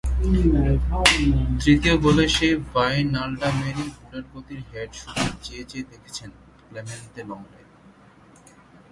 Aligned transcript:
তৃতীয় 1.61 1.95
গোলে 2.03 2.25
সেই 2.35 2.53
ভাইনাল্ডামেরই 2.73 3.87
বুলেটগতির 3.97 4.61
হেড 4.69 4.89
শুধু 5.01 5.23
চেয়ে 5.43 5.65
চেয়ে 5.69 5.85
দেখেছেন 5.91 6.29
ক্লেমেন্ত 6.59 7.15
লংলে। 7.29 7.61